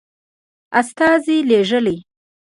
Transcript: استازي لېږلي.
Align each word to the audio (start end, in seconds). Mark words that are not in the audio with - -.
استازي 0.79 1.37
لېږلي. 1.49 1.97